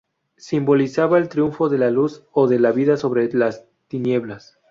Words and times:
Simbolizaba 0.37 1.19
el 1.19 1.29
triunfo 1.29 1.69
de 1.69 1.77
la 1.77 1.91
luz 1.91 2.23
o 2.31 2.47
de 2.47 2.57
la 2.59 2.71
vida 2.71 2.97
sobre 2.97 3.31
las 3.33 3.65
tinieblas. 3.87 4.57